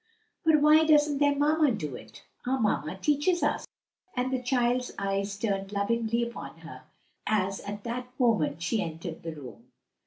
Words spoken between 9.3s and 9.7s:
room.